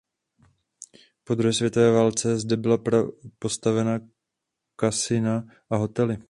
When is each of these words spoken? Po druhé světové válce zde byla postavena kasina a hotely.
Po 1.23 1.35
druhé 1.35 1.53
světové 1.53 1.91
válce 1.91 2.39
zde 2.39 2.57
byla 2.57 2.77
postavena 3.39 3.99
kasina 4.75 5.43
a 5.69 5.75
hotely. 5.75 6.17